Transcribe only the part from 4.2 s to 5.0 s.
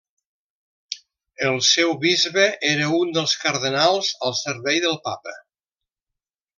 al servei